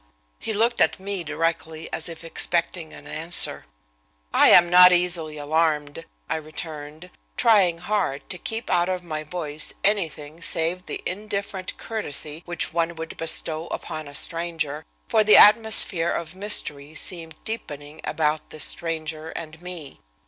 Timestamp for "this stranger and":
18.49-19.61